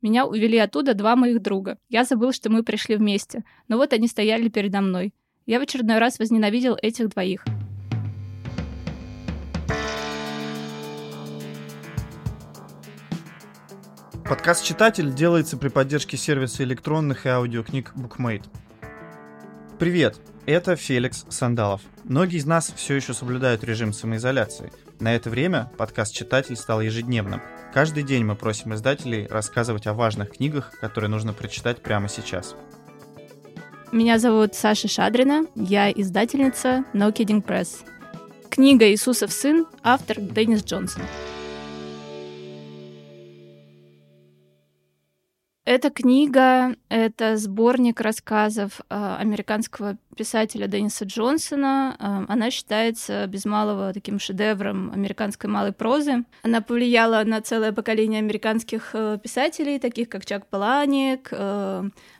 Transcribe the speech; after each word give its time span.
Меня 0.00 0.26
увели 0.26 0.56
оттуда 0.58 0.94
два 0.94 1.16
моих 1.16 1.42
друга. 1.42 1.76
Я 1.88 2.04
забыл, 2.04 2.32
что 2.32 2.50
мы 2.50 2.62
пришли 2.62 2.94
вместе. 2.94 3.42
Но 3.66 3.78
вот 3.78 3.92
они 3.92 4.06
стояли 4.06 4.48
передо 4.48 4.80
мной. 4.80 5.12
Я 5.44 5.58
в 5.58 5.62
очередной 5.62 5.98
раз 5.98 6.20
возненавидел 6.20 6.76
этих 6.80 7.08
двоих. 7.08 7.44
Подкаст 14.24 14.64
«Читатель» 14.64 15.12
делается 15.12 15.56
при 15.56 15.68
поддержке 15.68 16.16
сервиса 16.16 16.62
электронных 16.62 17.26
и 17.26 17.30
аудиокниг 17.30 17.92
BookMate. 17.96 18.44
Привет, 19.80 20.20
это 20.48 20.76
Феликс 20.76 21.26
Сандалов. 21.28 21.82
Многие 22.04 22.38
из 22.38 22.46
нас 22.46 22.72
все 22.74 22.94
еще 22.94 23.12
соблюдают 23.12 23.62
режим 23.64 23.92
самоизоляции. 23.92 24.72
На 24.98 25.14
это 25.14 25.28
время 25.28 25.70
подкаст 25.76 26.14
«Читатель» 26.14 26.56
стал 26.56 26.80
ежедневным. 26.80 27.42
Каждый 27.74 28.02
день 28.02 28.24
мы 28.24 28.34
просим 28.34 28.72
издателей 28.74 29.26
рассказывать 29.26 29.86
о 29.86 29.92
важных 29.92 30.32
книгах, 30.32 30.72
которые 30.80 31.10
нужно 31.10 31.34
прочитать 31.34 31.82
прямо 31.82 32.08
сейчас. 32.08 32.56
Меня 33.92 34.18
зовут 34.18 34.54
Саша 34.54 34.88
Шадрина, 34.88 35.46
я 35.54 35.90
издательница 35.90 36.84
No 36.94 37.12
Kidding 37.12 37.44
Press. 37.44 37.84
Книга 38.48 38.90
«Иисусов 38.90 39.32
сын», 39.32 39.66
автор 39.82 40.18
Деннис 40.18 40.64
Джонсон. 40.64 41.02
Эта 45.68 45.90
книга— 45.90 46.76
это 46.88 47.36
сборник 47.36 48.00
рассказов 48.00 48.80
э, 48.88 49.16
американского 49.18 49.98
писателя 50.16 50.66
Денниса 50.66 51.04
Джонсона. 51.04 51.94
Э, 51.98 52.32
она 52.32 52.50
считается 52.50 53.26
без 53.26 53.44
малого 53.44 53.92
таким 53.92 54.18
шедевром 54.18 54.90
американской 54.90 55.50
малой 55.50 55.74
прозы. 55.74 56.24
Она 56.42 56.62
повлияла 56.62 57.22
на 57.24 57.42
целое 57.42 57.72
поколение 57.72 58.20
американских 58.20 58.94
э, 58.94 59.18
писателей, 59.22 59.78
таких 59.78 60.08
как 60.08 60.24
Чак 60.24 60.46
Паланик, 60.46 61.30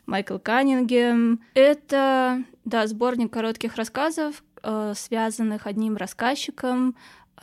Майкл 0.05 0.37
Каннингем. 0.37 1.41
Это, 1.55 2.43
да, 2.65 2.85
сборник 2.85 3.33
коротких 3.33 3.77
рассказов, 3.77 4.43
связанных 4.93 5.65
одним 5.65 5.97
рассказчиком, 5.97 6.95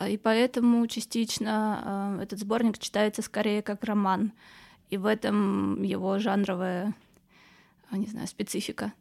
и 0.07 0.17
поэтому 0.17 0.87
частично 0.87 2.17
этот 2.23 2.39
сборник 2.39 2.77
читается 2.77 3.21
скорее 3.21 3.61
как 3.61 3.83
роман 3.83 4.31
и 4.89 4.97
в 4.97 5.05
этом 5.05 5.81
его 5.83 6.17
жанровая, 6.19 6.93
а, 7.89 7.97
не 7.97 8.07
знаю, 8.07 8.27
специфика. 8.27 8.93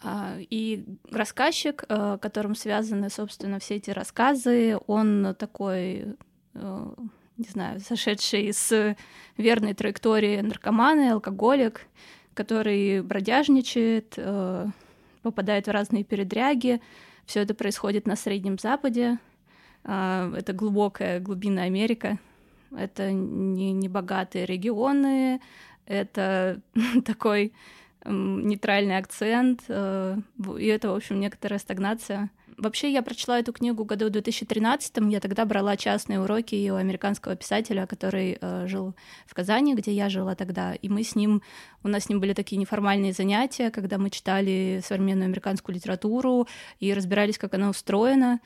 А, 0.00 0.36
и 0.38 0.84
рассказчик, 1.10 1.84
а, 1.88 2.18
которым 2.18 2.54
связаны, 2.54 3.10
собственно, 3.10 3.58
все 3.58 3.76
эти 3.76 3.90
рассказы, 3.90 4.78
он 4.86 5.34
такой, 5.38 6.16
не 6.54 7.48
знаю, 7.48 7.80
сошедший 7.80 8.52
с 8.52 8.96
верной 9.36 9.74
траектории 9.74 10.40
наркоманы, 10.40 11.10
алкоголик, 11.10 11.86
который 12.34 13.02
бродяжничает, 13.02 14.18
попадает 15.22 15.66
в 15.66 15.70
разные 15.70 16.04
передряги. 16.04 16.80
Все 17.26 17.40
это 17.40 17.54
происходит 17.54 18.06
на 18.06 18.16
Среднем 18.16 18.58
Западе. 18.58 19.18
Это 19.84 20.52
глубокая 20.52 21.20
глубина 21.20 21.62
Америка, 21.62 22.18
это 22.76 23.12
не, 23.12 23.72
не 23.72 23.88
богатые 23.88 24.46
регионы, 24.46 25.40
это 25.86 26.60
такой 27.04 27.52
нейтральный 28.04 28.96
акцент, 28.96 29.62
э, 29.68 30.16
и 30.58 30.66
это, 30.66 30.90
в 30.90 30.94
общем, 30.94 31.20
некоторая 31.20 31.58
стагнация. 31.58 32.30
Вообще, 32.56 32.90
я 32.90 33.02
прочла 33.02 33.38
эту 33.38 33.52
книгу 33.52 33.84
году 33.84 34.06
в 34.06 34.10
2013 34.10 34.96
я 35.10 35.20
тогда 35.20 35.44
брала 35.44 35.76
частные 35.76 36.20
уроки 36.20 36.68
у 36.70 36.74
американского 36.74 37.36
писателя, 37.36 37.86
который 37.86 38.36
э, 38.40 38.66
жил 38.66 38.94
в 39.26 39.34
Казани, 39.34 39.76
где 39.76 39.92
я 39.92 40.08
жила 40.08 40.34
тогда, 40.34 40.74
и 40.74 40.88
мы 40.88 41.04
с 41.04 41.14
ним, 41.14 41.42
у 41.84 41.88
нас 41.88 42.04
с 42.04 42.08
ним 42.08 42.18
были 42.18 42.32
такие 42.32 42.56
неформальные 42.56 43.12
занятия, 43.12 43.70
когда 43.70 43.96
мы 43.96 44.10
читали 44.10 44.80
современную 44.84 45.26
американскую 45.26 45.76
литературу 45.76 46.48
и 46.80 46.92
разбирались, 46.92 47.38
как 47.38 47.54
она 47.54 47.70
устроена, 47.70 48.40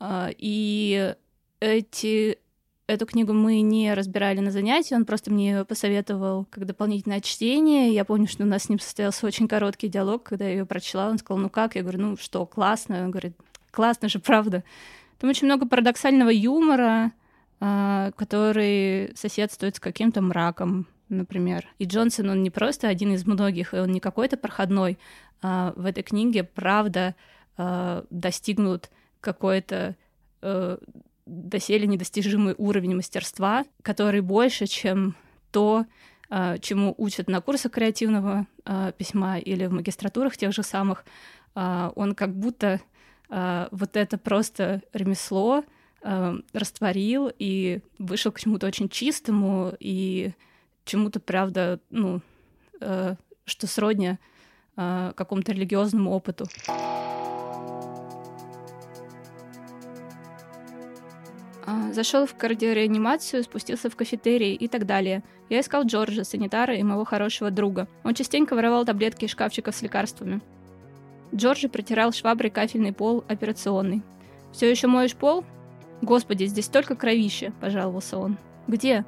э, 0.00 0.30
и 0.38 1.14
эти 1.60 2.38
Эту 2.88 3.06
книгу 3.06 3.32
мы 3.32 3.60
не 3.60 3.94
разбирали 3.94 4.40
на 4.40 4.50
занятии, 4.50 4.94
он 4.94 5.04
просто 5.04 5.30
мне 5.30 5.50
ее 5.50 5.64
посоветовал 5.64 6.46
как 6.50 6.66
дополнительное 6.66 7.20
чтение. 7.20 7.94
Я 7.94 8.04
помню, 8.04 8.26
что 8.26 8.42
у 8.42 8.46
нас 8.46 8.64
с 8.64 8.68
ним 8.68 8.80
состоялся 8.80 9.24
очень 9.26 9.46
короткий 9.46 9.88
диалог, 9.88 10.24
когда 10.24 10.46
я 10.46 10.52
ее 10.52 10.66
прочла. 10.66 11.08
Он 11.08 11.18
сказал, 11.18 11.40
ну 11.40 11.48
как? 11.48 11.76
Я 11.76 11.82
говорю, 11.82 12.00
ну 12.00 12.16
что, 12.16 12.44
классно. 12.44 13.04
Он 13.04 13.12
говорит, 13.12 13.36
классно 13.70 14.08
же, 14.08 14.18
правда. 14.18 14.64
Там 15.18 15.30
очень 15.30 15.46
много 15.46 15.66
парадоксального 15.68 16.30
юмора, 16.30 17.12
а, 17.60 18.10
который 18.16 19.12
соседствует 19.14 19.76
с 19.76 19.80
каким-то 19.80 20.20
мраком, 20.20 20.88
например. 21.08 21.68
И 21.78 21.84
Джонсон, 21.84 22.30
он 22.30 22.42
не 22.42 22.50
просто 22.50 22.88
один 22.88 23.12
из 23.12 23.24
многих, 23.24 23.74
и 23.74 23.78
он 23.78 23.92
не 23.92 24.00
какой-то 24.00 24.36
проходной. 24.36 24.98
А 25.40 25.72
в 25.76 25.86
этой 25.86 26.02
книге, 26.02 26.42
правда, 26.42 27.14
а, 27.56 28.04
достигнут 28.10 28.90
какой-то 29.20 29.94
э, 30.42 30.78
доселе 31.32 31.86
недостижимый 31.86 32.54
уровень 32.58 32.94
мастерства, 32.94 33.64
который 33.82 34.20
больше, 34.20 34.66
чем 34.66 35.16
то, 35.50 35.86
а, 36.28 36.58
чему 36.58 36.94
учат 36.96 37.28
на 37.28 37.40
курсах 37.40 37.72
креативного 37.72 38.46
а, 38.64 38.92
письма 38.92 39.38
или 39.38 39.66
в 39.66 39.72
магистратурах 39.72 40.36
тех 40.36 40.52
же 40.52 40.62
самых. 40.62 41.04
А, 41.54 41.92
он 41.94 42.14
как 42.14 42.34
будто 42.34 42.80
вот 43.70 43.96
это 43.96 44.18
просто 44.18 44.82
ремесло 44.92 45.64
растворил 46.02 47.32
и 47.38 47.80
вышел 47.98 48.30
к 48.30 48.38
чему-то 48.38 48.66
очень 48.66 48.90
чистому 48.90 49.72
и 49.80 50.32
чему-то, 50.84 51.18
правда, 51.18 51.80
ну, 51.88 52.20
что 52.78 53.66
сродня 53.66 54.18
какому-то 54.76 55.52
религиозному 55.52 56.10
опыту. 56.10 56.46
Зашел 61.92 62.26
в 62.26 62.34
кардиореанимацию, 62.34 63.42
спустился 63.42 63.90
в 63.90 63.96
кафетерий 63.96 64.54
и 64.54 64.68
так 64.68 64.86
далее. 64.86 65.22
Я 65.48 65.60
искал 65.60 65.84
Джорджа, 65.84 66.24
санитара 66.24 66.74
и 66.74 66.82
моего 66.82 67.04
хорошего 67.04 67.50
друга. 67.50 67.88
Он 68.04 68.14
частенько 68.14 68.54
воровал 68.54 68.84
таблетки 68.84 69.26
из 69.26 69.30
шкафчиков 69.30 69.74
с 69.74 69.82
лекарствами. 69.82 70.40
Джорджи 71.34 71.68
протирал 71.68 72.12
шваброй 72.12 72.50
кафельный 72.50 72.92
пол 72.92 73.24
операционный. 73.28 74.02
«Все 74.52 74.70
еще 74.70 74.86
моешь 74.86 75.14
пол?» 75.14 75.44
«Господи, 76.02 76.44
здесь 76.44 76.66
столько 76.66 76.96
кровища!»– 76.96 77.52
пожаловался 77.60 78.18
он. 78.18 78.38
«Где?» 78.66 79.04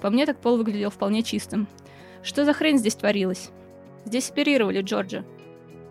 По 0.00 0.10
мне 0.10 0.26
так 0.26 0.40
пол 0.40 0.56
выглядел 0.56 0.90
вполне 0.90 1.22
чистым. 1.22 1.66
«Что 2.22 2.44
за 2.44 2.52
хрень 2.52 2.78
здесь 2.78 2.94
творилась?» 2.94 3.50
«Здесь 4.04 4.30
оперировали 4.30 4.80
Джорджа». 4.80 5.24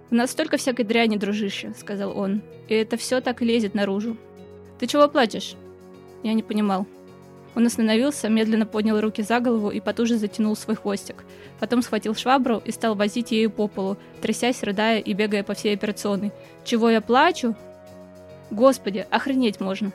«У 0.10 0.16
нас 0.16 0.32
столько 0.32 0.58
всякой 0.58 0.86
дряни, 0.86 1.18
дружище»,— 1.18 1.74
сказал 1.78 2.18
он. 2.18 2.42
«И 2.70 2.74
это 2.74 2.98
все 2.98 3.22
так 3.22 3.42
лезет 3.42 3.76
наружу». 3.76 4.18
«Ты 4.80 4.88
чего 4.88 5.08
плачешь?» 5.08 5.56
Я 6.24 6.34
не 6.34 6.44
понимал. 6.44 6.86
Он 7.56 7.66
остановился, 7.66 8.30
медленно 8.30 8.68
поднял 8.68 9.02
руки 9.02 9.24
за 9.24 9.40
голову 9.40 9.72
и 9.72 9.80
потуже 9.80 10.18
затянул 10.18 10.56
свой 10.56 10.76
хвостик. 10.76 11.24
Потом 11.60 11.82
схватил 11.82 12.14
швабру 12.14 12.62
и 12.64 12.72
стал 12.72 12.94
возить 12.94 13.32
ею 13.32 13.50
по 13.50 13.68
полу, 13.68 13.98
трясясь, 14.22 14.62
рыдая 14.62 15.00
и 15.00 15.14
бегая 15.14 15.44
по 15.44 15.56
всей 15.56 15.74
операционной. 15.74 16.32
«Чего 16.64 16.90
я 16.90 17.02
плачу?» 17.02 17.56
«Господи, 18.52 19.08
охренеть 19.10 19.60
можно!» 19.60 19.92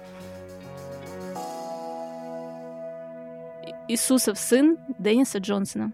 Иисусов 3.89 4.39
сын 4.39 4.79
Денниса 4.99 5.39
Джонсона. 5.39 5.93